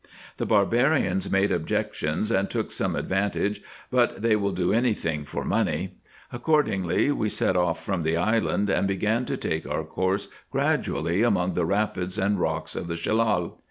The 0.37 0.47
barbarians 0.47 1.29
made 1.31 1.51
objections 1.51 2.31
and 2.31 2.49
took 2.49 2.71
some 2.71 2.95
advantage, 2.95 3.61
but 3.91 4.23
they 4.23 4.35
will 4.35 4.51
do 4.51 4.73
any 4.73 4.95
thing 4.95 5.25
for 5.25 5.45
money. 5.45 5.93
Ac 6.33 6.41
cordingly 6.41 7.15
we 7.15 7.29
set 7.29 7.55
off 7.55 7.83
from 7.83 8.01
the 8.01 8.17
island, 8.17 8.67
and 8.67 8.87
began 8.87 9.25
to 9.25 9.37
take 9.37 9.67
our 9.69 9.83
course 9.83 10.27
gradually 10.49 11.21
among 11.21 11.53
the 11.53 11.65
rapids 11.67 12.17
and 12.17 12.39
rocks 12.39 12.75
of 12.75 12.87
the 12.87 12.95
Shellal. 12.95 13.59